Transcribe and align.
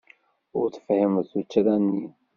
Ur 0.59 0.67
tefhimeḍ 0.69 1.25
tuttra-nni. 1.31 2.05